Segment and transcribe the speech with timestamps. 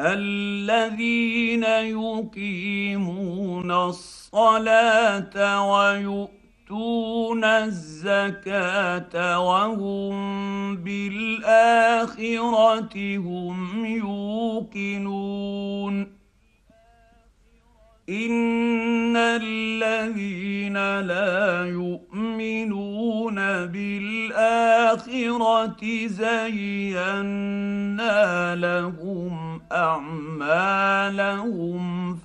[0.00, 1.64] الذين
[1.94, 5.36] يقيمون الصلاة
[5.72, 12.16] ويؤتون الزكاة وهم بالآخرة
[13.16, 13.84] هم
[14.76, 15.40] يوقنون.
[18.10, 23.34] ان الذين لا يؤمنون
[23.66, 25.06] بالاخره
[26.06, 27.36] زينا
[28.56, 31.00] لهم اعمالهم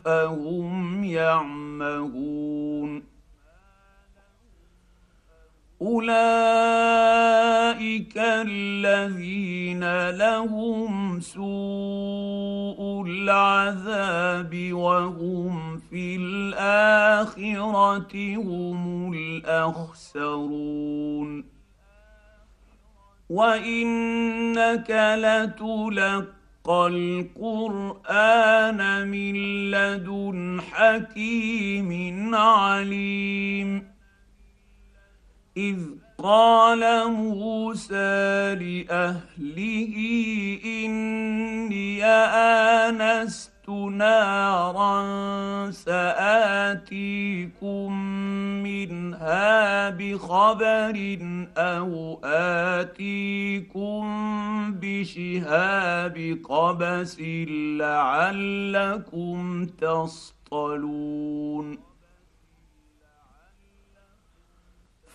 [0.06, 2.56] فهم يعمهون
[5.86, 6.18] اولئك
[8.18, 17.16] الذين لهم سوء العذاب وهم في الاخره
[18.36, 20.76] هم الاخسرون
[23.30, 29.36] وانك لتلقى القران من
[29.72, 33.95] لدن حكيم عليم
[35.58, 35.80] إذ
[36.18, 39.96] قال موسى لأهله
[40.66, 45.02] إني آنست نارا
[45.72, 46.92] سآتيكم
[48.64, 51.18] منها بخبر
[51.58, 54.04] أو آتيكم
[54.82, 57.20] بشهاب قبس
[57.80, 61.06] لعلكم تصطلون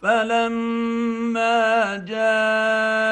[0.02, 3.08] فلما جاءها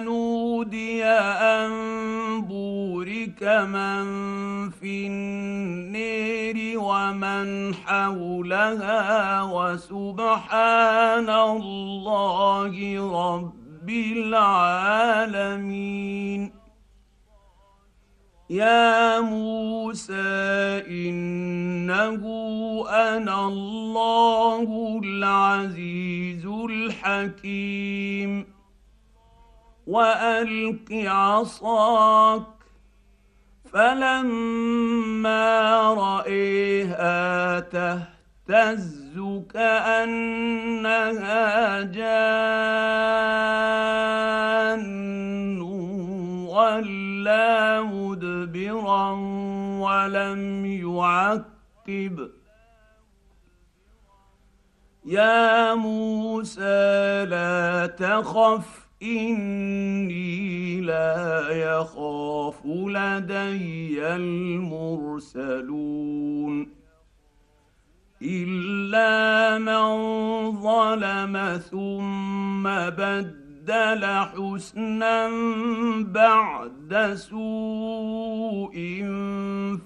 [0.00, 1.72] نودي أن
[2.42, 4.04] بورك من
[4.70, 12.74] في النير ومن حولها وسبحان الله
[13.24, 15.42] رب العالمين.
[18.52, 20.12] يا موسى
[20.88, 22.22] انه
[22.88, 28.46] أنا الله العزيز الحكيم
[29.86, 32.46] والق عصاك
[33.72, 35.50] فلما
[35.94, 39.20] رايها تهتز
[39.54, 43.22] كانها جان
[46.52, 49.10] ولا مدبرا
[49.80, 52.30] ولم يعقب
[55.04, 65.62] يا موسى لا تخف اني لا يخاف لدي المرسلون
[68.22, 69.82] الا من
[70.62, 75.30] ظلم ثم بدل بدل حسنا
[76.02, 78.74] بعد سوء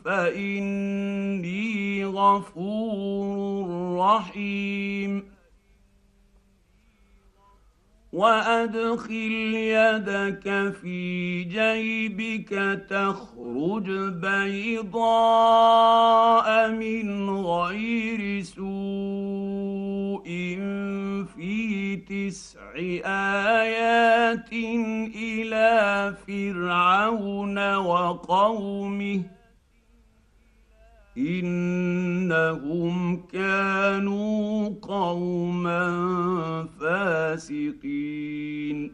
[0.05, 5.36] فإني غفور رحيم.
[8.17, 9.33] وأدخل
[9.77, 12.51] يدك في جيبك
[12.91, 13.91] تخرج
[14.25, 15.69] بيضاء
[16.71, 20.27] من غير سوء
[21.37, 22.73] في تسع
[23.05, 24.53] آيات
[25.17, 29.23] إلى فرعون وقومه
[31.19, 35.89] إنهم كانوا قوما
[36.81, 38.93] فاسقين.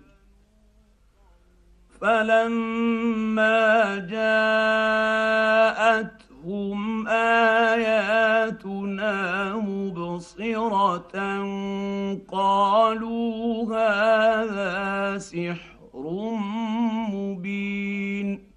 [2.00, 4.69] فلما جاءتهم
[7.08, 9.16] آياتنا
[9.56, 11.12] مبصرة
[12.28, 16.26] قالوا هذا سحر
[17.12, 18.51] مبين.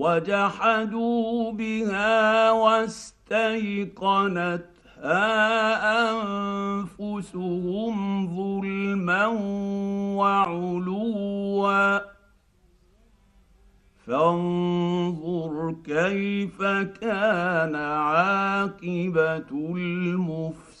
[0.00, 3.40] وجحدوا بها واستيقنتها
[7.00, 9.26] أنفسهم ظلما
[10.16, 12.00] وعلوا.
[14.06, 16.62] فانظر كيف
[17.00, 20.80] كان عاقبة المفسدين.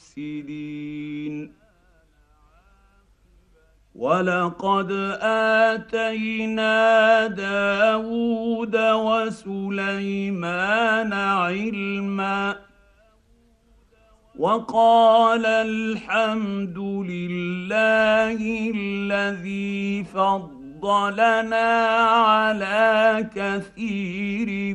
[4.00, 8.76] ولقد اتينا داود
[9.06, 10.62] وسليمان
[11.12, 12.56] علما
[14.38, 24.74] وقال الحمد لله الذي فضلنا على كثير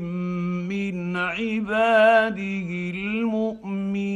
[0.69, 4.15] من عباده المؤمنين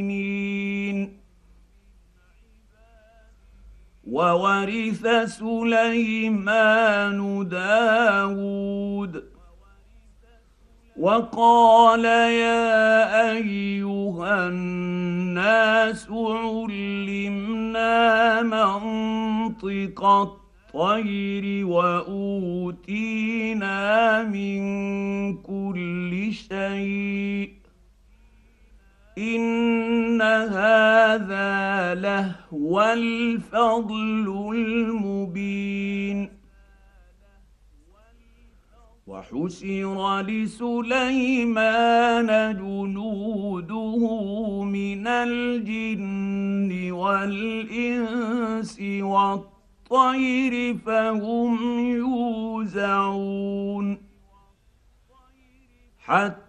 [4.09, 7.19] وورث سليمان
[7.49, 9.23] داود.
[10.99, 17.91] وقال يا أيها الناس علمنا
[18.41, 23.03] منطق الطير وأوتينا
[24.23, 24.61] من
[25.37, 27.58] كل شيء.
[29.19, 36.29] ان هذا لهو الفضل المبين
[39.07, 41.77] وحشر لسليمان
[42.57, 43.97] جنوده
[44.63, 51.79] من الجن والانس والطير فهم
[52.69, 53.97] يوزعون
[55.99, 56.48] حتى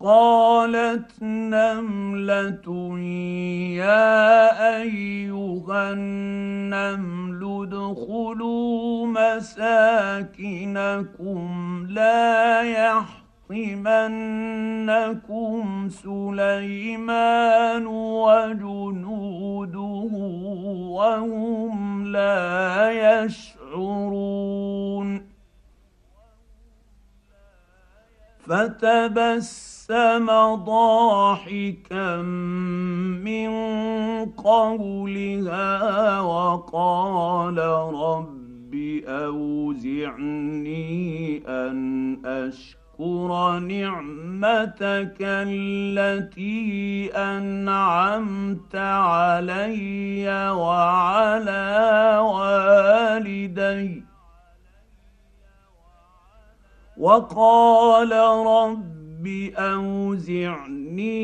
[0.00, 2.98] قالت نملة
[3.76, 10.26] يا أيها النمل ادخلوا مساكنكم
[11.88, 14.28] لا يحطمنكم
[15.88, 19.78] سليمان وجنوده
[20.96, 22.90] وهم لا
[23.24, 24.50] يشعرون
[28.46, 29.79] فتبسم
[30.64, 32.16] ضاحكا
[33.22, 33.50] من
[34.26, 37.58] قولها وقال
[37.94, 38.74] رب
[39.06, 40.62] اوزعني
[41.48, 54.04] ان اشكر نعمتك التي انعمت علي وعلى والدي
[56.96, 58.12] وقال
[58.46, 58.99] رب
[59.56, 61.18] اوزعني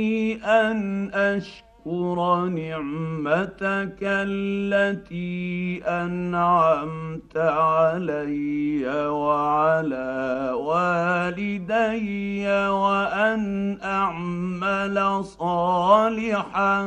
[0.44, 16.82] ان اشكر نعمتك التي انعمت علي وعلى والدي وان اعمل صالحا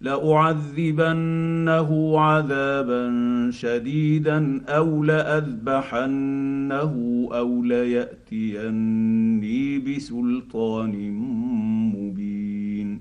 [0.00, 3.10] لأعذبنه عذابا
[3.50, 6.08] شديدا أو لأذبحنه
[7.32, 8.98] أو ليأتيني
[9.78, 11.10] بسلطان
[11.94, 13.00] مبين.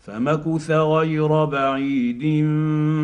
[0.00, 2.46] فمكث غير بعيد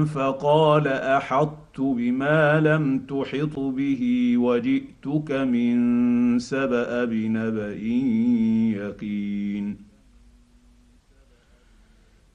[0.05, 7.77] فقال أحطت بما لم تحط به وجئتك من سبأ بنبأ
[8.77, 9.86] يقين.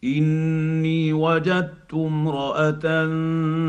[0.03, 3.05] إني وجدت امرأة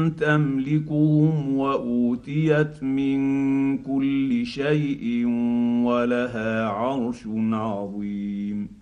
[0.08, 5.26] تملكهم وأوتيت من كل شيء
[5.84, 8.81] ولها عرش عظيم.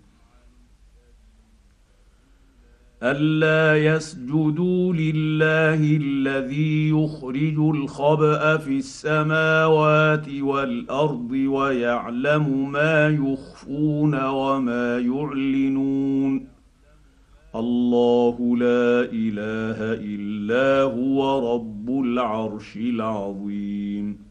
[3.03, 16.47] ألا يسجدوا لله الذي يخرج الخبأ في السماوات والأرض ويعلم ما يخفون وما يعلنون.
[17.55, 24.30] الله لا إله إلا هو رب العرش العظيم.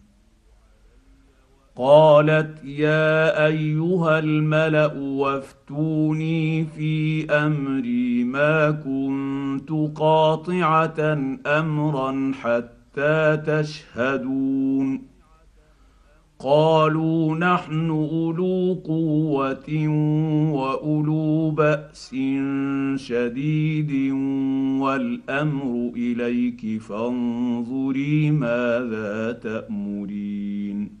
[1.81, 15.01] قالت يا أيها الملأ وافتوني في أمري ما كنت قاطعة أمرا حتى تشهدون.
[16.39, 19.87] قالوا نحن أولو قوة
[20.53, 22.15] وأولو بأس
[22.95, 24.11] شديد
[24.81, 31.00] والأمر إليك فانظري ماذا تأمرين.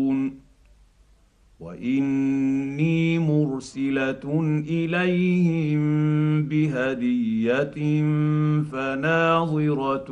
[1.61, 5.81] واني مرسله اليهم
[6.43, 8.03] بهديه
[8.71, 10.09] فناظره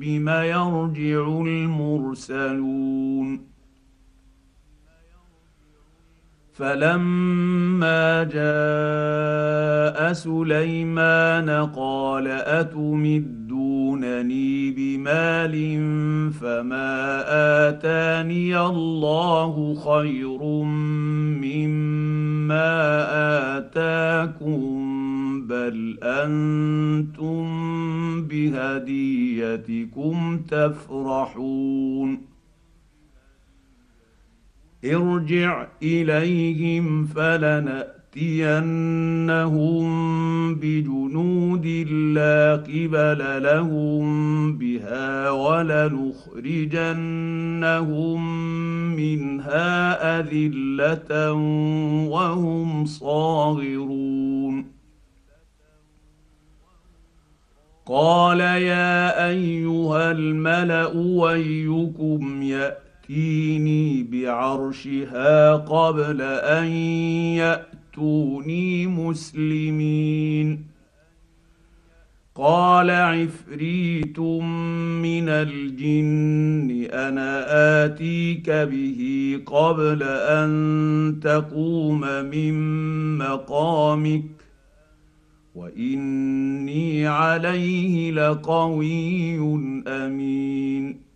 [0.00, 2.88] بم يرجع المرسلون
[6.52, 12.26] فلما جاء سليمان قال
[14.18, 15.54] اتمدونني بمال
[16.32, 17.24] فما
[17.68, 20.42] آتاني الله خير
[21.42, 22.72] مما
[23.58, 24.62] آتاكم
[25.46, 27.46] بل أنتم
[28.22, 30.16] بهديتكم
[30.48, 32.18] تفرحون.
[34.84, 37.06] ارجع إليهم
[38.18, 39.88] فلناتينهم
[40.54, 41.66] بجنود
[42.14, 46.26] لا قبل لهم بها ولنخرجنهم
[48.96, 51.32] منها أذلة
[52.10, 54.78] وهم صاغرون.
[57.86, 66.66] قال يا أيها الملأ ويكم ياتي يأتيني بعرشها قبل أن
[67.98, 70.64] ياتوني مسلمين؟
[72.34, 77.44] قال عفريت من الجن أنا
[77.84, 79.00] آتيك به
[79.46, 82.54] قبل أن تقوم من
[83.18, 84.24] مقامك
[85.54, 89.38] وإني عليه لقوي
[89.88, 91.07] أمين.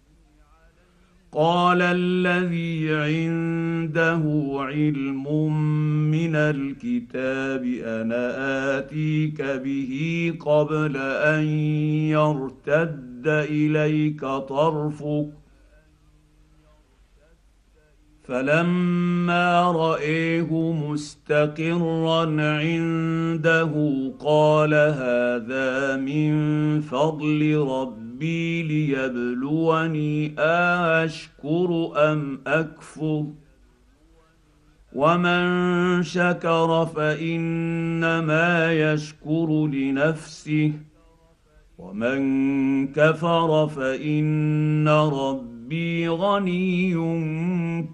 [1.34, 4.22] قال الذي عنده
[4.54, 5.26] علم
[6.10, 9.92] من الكتاب أنا آتيك به
[10.40, 11.44] قبل أن
[12.12, 15.28] يرتد إليك طرفك.
[18.24, 23.72] فلما رأيه مستقرا عنده
[24.20, 26.32] قال هذا من
[26.80, 33.26] فضل ربي ربي ليبلوني اشكر أم أكفر
[34.92, 40.72] ومن شكر فإنما يشكر لنفسه
[41.78, 42.22] ومن
[42.92, 46.94] كفر فإن ربي غني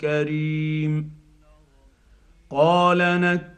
[0.01, 1.11] كريم
[2.51, 3.58] قال نك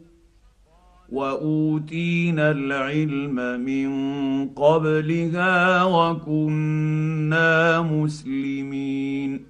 [1.11, 3.89] وأوتينا العلم من
[4.49, 9.45] قبلها وكنا مسلمين.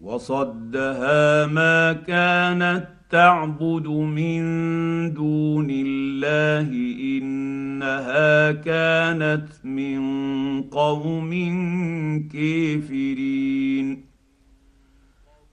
[0.00, 4.42] وصدها ما كانت تعبد من
[5.14, 10.00] دون الله إنها كانت من
[10.62, 11.30] قوم
[12.32, 14.04] كافرين.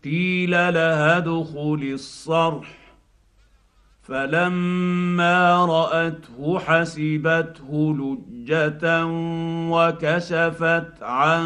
[0.04, 2.87] قيل لها ادخل الصرح.
[4.08, 9.06] فلما رأته حسبته لجة
[9.72, 11.44] وكشفت عن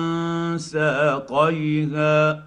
[0.58, 2.44] ساقيها.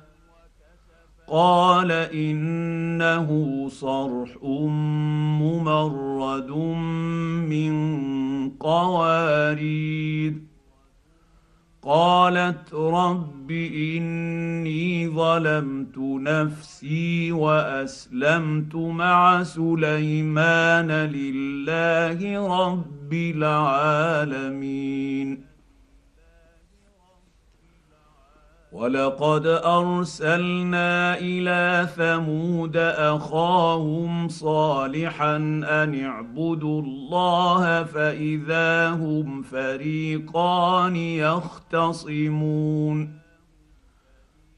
[1.29, 3.29] قال إنه
[3.69, 4.29] صرح
[5.41, 6.51] ممرد
[7.51, 7.75] من
[8.51, 10.35] قوارير.
[11.85, 24.75] قالت رب إني ظلمت نفسي وأسلمت مع سليمان لله رب العالمين.
[28.75, 42.45] ولقد ارسلنا إلى ثمود اخاهم صالحا ان اعبدوا الله فاذا هم فريقان يختصمون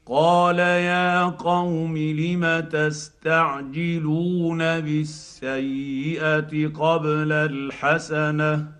[0.05, 8.77] قال يا قوم لم تستعجلون بالسيئه قبل الحسنه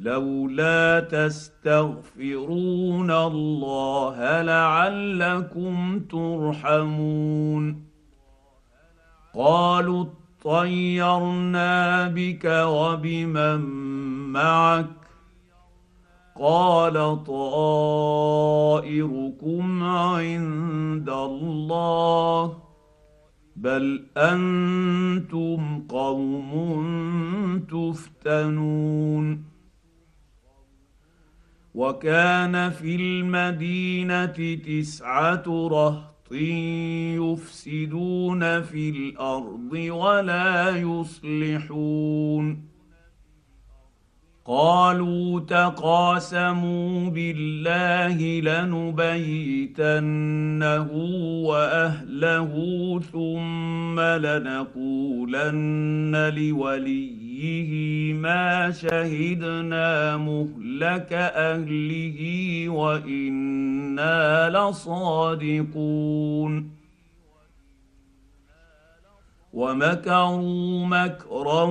[0.00, 7.84] لولا تستغفرون الله لعلكم ترحمون.
[9.34, 10.04] قالوا
[10.44, 13.60] اطيرنا بك وبمن
[14.32, 14.86] معك.
[16.40, 17.42] قال طائركم
[19.82, 22.56] عند الله.
[23.56, 26.50] بل أنتم قوم
[27.70, 29.49] تفتنون.
[31.74, 36.32] وكان في المدينة تسعة رهط
[37.20, 42.69] يفسدون في الأرض ولا يصلحون.
[44.50, 49.98] قالوا تقاسموا بالله لنبيتنه
[51.46, 52.52] وأهله
[53.12, 55.52] ثم لنقولن
[56.36, 62.18] لوليه ما شهدنا مهلك أهله
[62.68, 66.00] وإنا لصادقون
[69.52, 71.62] ومكروا مكرا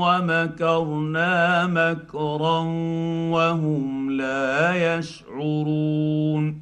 [0.00, 2.60] ومكرنا مكرا
[3.32, 6.60] وهم لا يشعرون.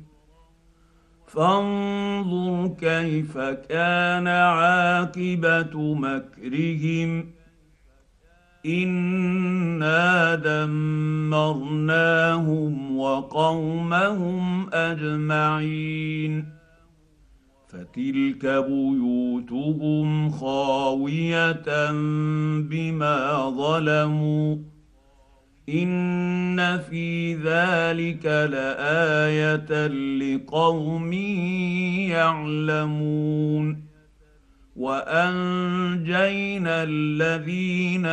[1.27, 7.27] فانظر كيف كان عاقبة مكرهم.
[8.67, 11.67] انا دمرناهم
[12.99, 16.57] وقومهم اجمعين.
[17.69, 21.91] فتلك بيوتهم خاوية
[22.61, 24.57] بما ظلموا
[25.69, 31.13] إن في ذلك لآية لقوم
[32.13, 33.87] يعلمون
[34.77, 38.07] وأنجينا الذين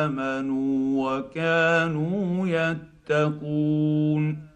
[0.00, 2.46] آمنوا وكانوا
[3.10, 4.49] يتقون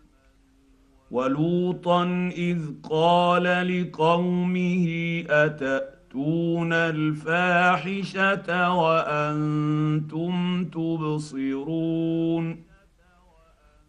[1.15, 4.87] ولوطا إذ قال لقومه
[5.31, 12.57] أتأتون الفاحشة وأنتم تبصرون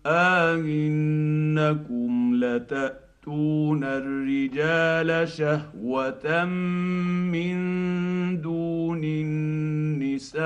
[0.05, 0.51] أئنكم
[2.35, 7.55] لتأتون الرجال شهوة من
[8.41, 10.45] دون النساء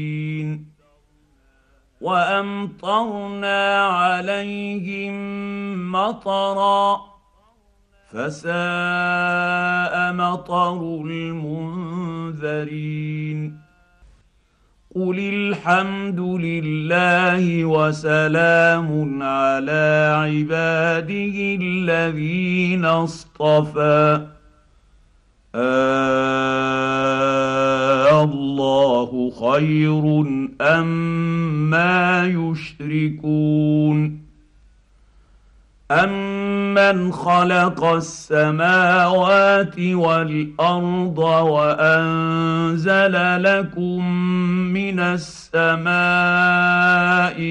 [2.02, 5.16] وأمطرنا عليهم
[5.92, 7.02] مطرا
[8.12, 8.54] فساء
[10.14, 12.44] مطر المنذرين.
[14.96, 24.28] قل الحمد لله وسلام على عباده الذين اصطفى.
[25.56, 26.44] آه
[28.24, 30.26] الله خير
[30.62, 30.88] أم
[31.70, 34.23] ما يشركون.
[36.02, 44.14] امن خلق السماوات والارض وانزل لكم
[44.74, 45.94] من السماء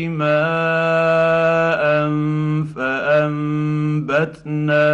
[0.09, 1.83] ماء
[4.03, 4.87] فانبتنا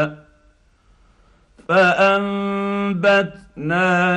[1.69, 3.48] فانبتنا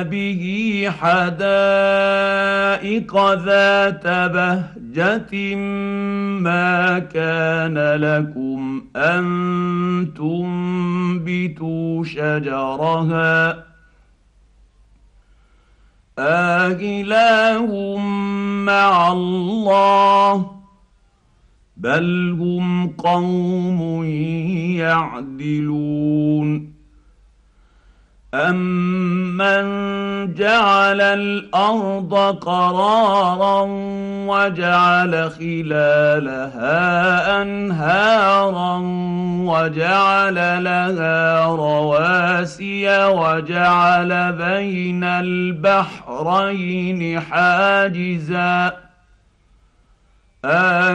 [0.02, 2.32] به حدائق
[3.34, 5.54] ذات بهجه
[6.40, 9.24] ما كان لكم ان
[10.16, 13.64] تنبتوا شجرها
[16.18, 16.68] آه
[18.64, 20.50] مع الله
[21.76, 24.04] بل هم قوم
[24.78, 26.71] يعدلون
[28.34, 29.64] امن
[30.34, 33.66] جعل الأرض قرارا
[34.26, 36.72] وجعل خلالها
[37.42, 38.78] انهارا
[39.44, 48.72] وجعل لها رواسي وجعل بين البحرين حاجزا
[50.44, 50.92] آه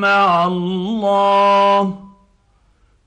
[0.00, 2.11] مع الله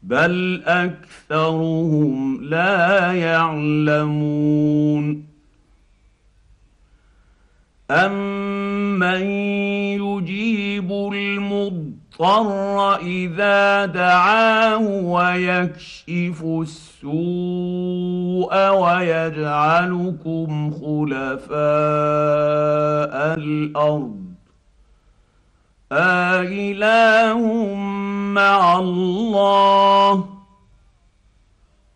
[0.05, 5.25] بل اكثرهم لا يعلمون
[7.91, 9.21] امن
[10.01, 17.09] يجيب المضطر اذا دعاه ويكشف السوء
[18.69, 21.55] ويجعلكم خلفاء
[23.37, 24.24] الأرض
[25.91, 27.75] أإله
[28.33, 30.25] مع الله.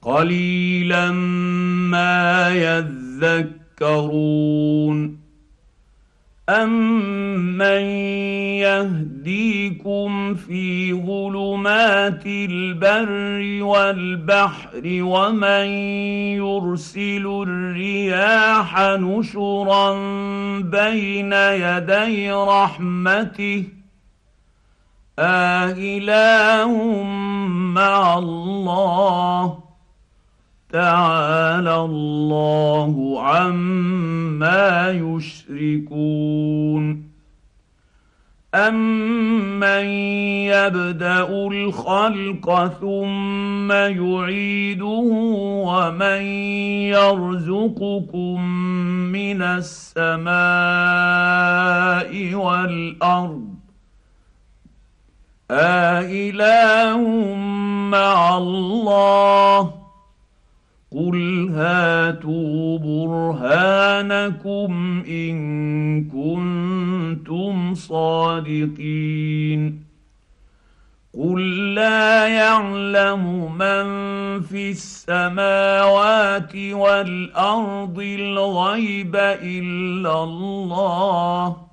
[0.01, 1.11] قليلا
[1.91, 2.49] ما
[3.79, 5.19] يذكرون.
[6.49, 7.81] امن
[8.65, 15.65] يهديكم في ظلمات البر والبحر ومن
[16.41, 19.93] يرسل الرياح نشرا
[20.59, 23.78] بين يدي رحمته
[25.19, 27.03] آله
[27.73, 29.59] مع الله
[30.71, 36.09] تعالى الله عما يشركون
[38.55, 39.85] امن
[40.49, 45.03] يبدا الخلق ثم يعيده
[45.65, 46.21] ومن
[46.89, 48.41] يرزقكم
[49.11, 50.33] من السماء
[52.35, 53.58] والارض
[55.51, 57.33] أإله
[57.89, 59.73] مع الله.
[60.91, 64.71] قل هاتوا برهانكم
[65.07, 65.35] ان
[66.03, 68.69] كنتم صادقين.
[71.19, 73.85] قل لا يعلم من
[74.41, 81.68] في السماوات والارض الغيب الا الله.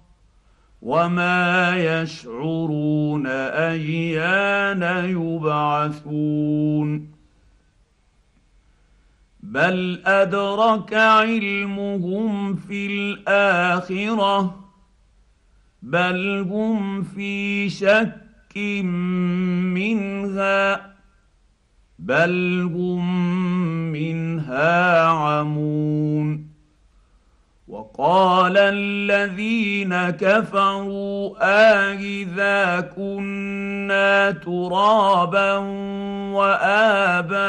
[0.86, 6.88] وما يشعرون ايان يبعثون
[9.40, 14.64] بل ادرك علمهم في الاخره
[15.82, 18.56] بل هم في شك
[19.74, 20.94] منها
[21.98, 23.32] بل هم
[23.92, 26.45] منها عمون
[27.98, 35.52] وقال الذين كفروا آإذا كنا ترابا
[36.36, 37.46] وآباؤنا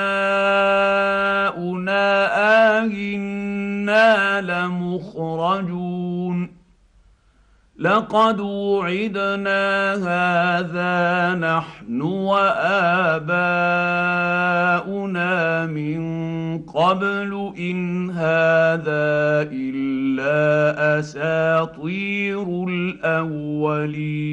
[2.79, 6.07] آهنا لمخرجون.
[7.79, 13.25] لقد وعدنا هذا نحن وآباؤنا
[15.65, 16.01] من
[16.59, 19.86] قبل إن هذا إلا
[20.99, 24.27] أساطير الأولين.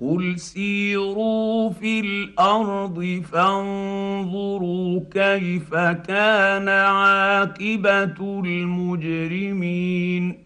[0.00, 10.45] قل سيروا في الأرض فانظروا كيف كان عاقبه المجرمين.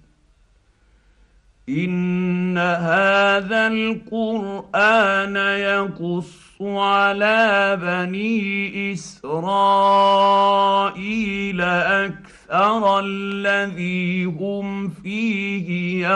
[1.69, 10.41] ان هذا القران يقص على بني اسرائيل
[11.61, 16.07] أكثر الذي هم فيه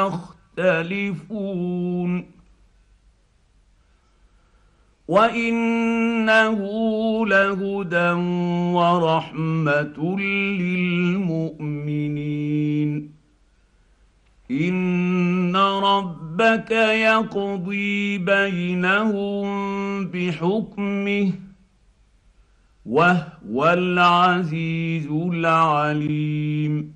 [0.57, 2.25] يختلفون
[5.07, 6.59] وانه
[7.27, 8.11] لهدى
[8.73, 11.55] ورحمه للمؤمنين
[14.51, 19.47] ان ربك يقضي بينهم
[20.07, 21.31] بحكمه
[22.85, 26.93] وهو العزيز العليم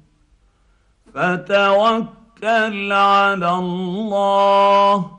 [1.13, 5.11] فتوكل على الله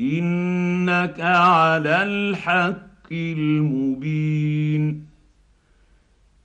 [0.00, 5.06] انك على الحق المبين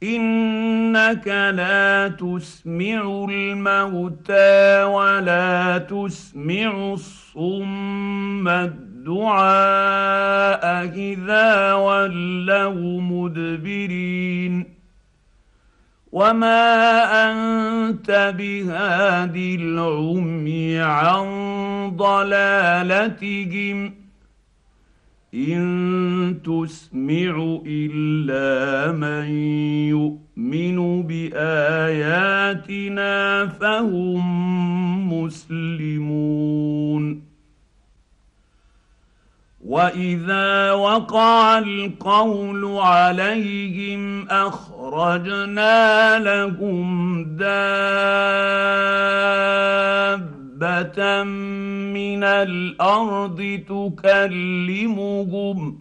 [0.03, 9.45] إنك لا تسمع الموتى ولا تسمع الصم الدعاء
[10.95, 14.65] إذا ولوا مدبرين.
[16.11, 21.27] وما أنت بهاد العمي عن
[21.95, 23.98] ضلالتهم.
[25.33, 29.29] ان تسمع الا من
[29.87, 32.47] يؤمن باياتنا
[33.47, 36.49] فهم مسلمون
[39.65, 45.79] واذا وقع القول عليهم اخرجنا
[46.19, 48.29] لهم دابه
[50.59, 51.23] دابه
[51.93, 55.79] من الأرض تكلمهم.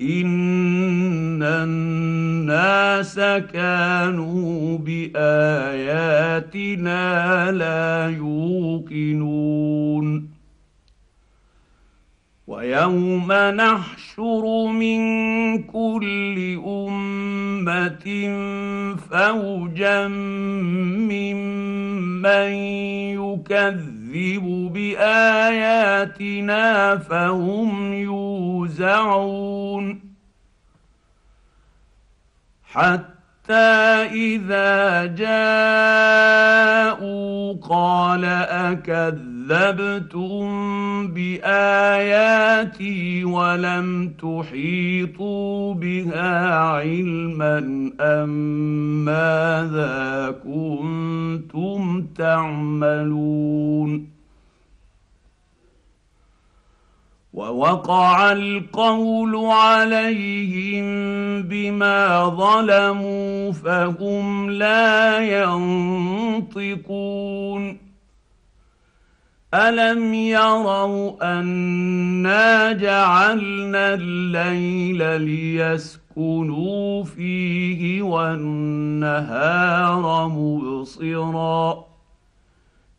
[0.00, 3.20] إن الناس
[3.52, 6.22] كانوا بآياتنا
[7.52, 10.28] لا يوقنون.
[12.46, 14.98] ويوم نحشر من
[15.62, 18.06] كل أمة
[19.10, 20.08] فوجا
[21.08, 22.52] ممن
[23.22, 26.16] يكذب بآياتنا
[26.98, 29.32] فهم يوزعون.
[32.64, 33.52] حتى
[34.12, 36.32] إذا جاءوا
[37.68, 40.46] قال اكذب كذبتم
[41.08, 42.74] بآياتي
[43.24, 47.58] ولم تحيطوا بها علما
[48.00, 48.28] أم
[49.04, 54.12] ماذا كنتم تعملون
[57.32, 60.84] ووقع القول عليهم
[61.42, 65.18] بما ظلموا فهم لا
[66.48, 67.81] ينطقون
[69.54, 79.48] الم يروا انا جعلنا الليل ليسكنوا فيه والنهار
[80.28, 81.84] مبصرا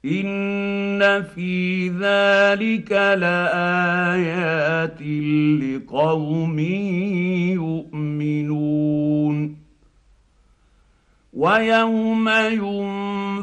[0.05, 5.01] ان في ذلك لايات
[5.61, 6.59] لقوم
[8.19, 9.57] يؤمنون
[11.33, 12.29] ويوم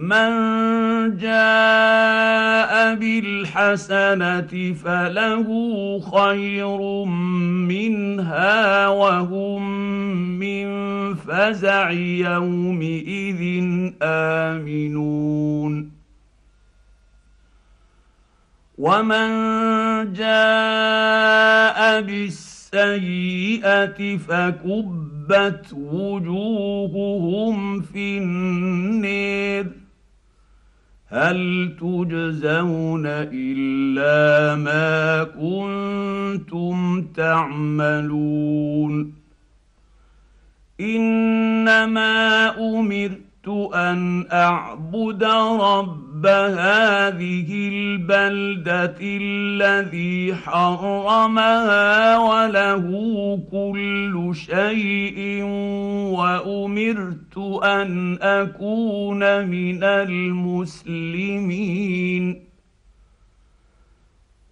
[0.00, 0.32] من
[1.16, 5.48] جاء بالحسنة فله
[6.00, 7.04] خير
[7.68, 9.62] منها وهم
[10.38, 10.68] من
[11.14, 13.62] فزع يومئذ
[14.02, 15.90] آمنون.
[18.78, 19.28] ومن
[20.12, 29.79] جاء بالسيئة فكبت وجوههم في النير.
[31.10, 39.12] هل تجزون إلا ما كنتم تعملون؟
[40.80, 45.24] إنما أمرت أن أعبد
[46.20, 52.84] رب هذه البلدة الذي حرمها وله
[53.50, 55.42] كل شيء
[56.12, 59.84] وأمرت أن أكون من
[60.64, 61.44] المسلمين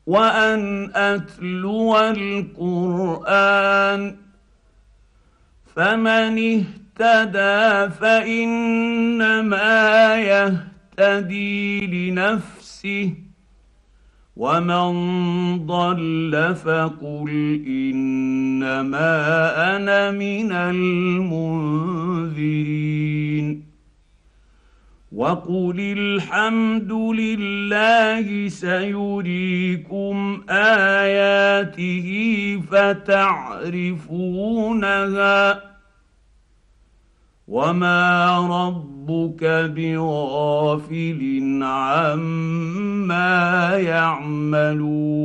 [0.07, 3.37] وأن أتلو القرآن.
[5.77, 6.65] فمن
[6.99, 9.49] اهتدى فإنما
[10.99, 13.13] يهتدي لنفسه
[14.37, 19.17] ومن ضل فقل إنما
[19.77, 21.89] أنا من المنذرين.
[25.13, 30.17] وقل الحمد لله سيريكم
[30.51, 32.09] آياته
[32.71, 33.69] فتعرفونها
[37.49, 39.45] وما ربك
[39.77, 43.29] بغافل عما
[43.77, 45.19] يعملون